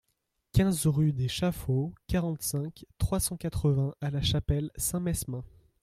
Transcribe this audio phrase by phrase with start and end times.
[0.51, 5.43] quinze rue des Chaffauts, quarante-cinq, trois cent quatre-vingts à La Chapelle-Saint-Mesmin